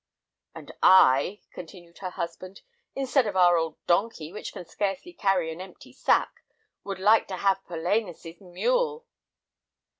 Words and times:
"And 0.55 0.71
I," 0.81 1.41
continued 1.51 1.99
her 1.99 2.09
husband, 2.09 2.61
"instead 2.95 3.27
of 3.27 3.35
our 3.35 3.55
old 3.59 3.77
donkey, 3.85 4.33
which 4.33 4.51
can 4.51 4.65
scarcely 4.65 5.13
carry 5.13 5.51
an 5.53 5.61
empty 5.61 5.93
sack, 5.93 6.41
would 6.83 6.97
like 6.97 7.27
to 7.27 7.37
have 7.37 7.63
Polainas's 7.65 8.41
mule!" 8.41 9.05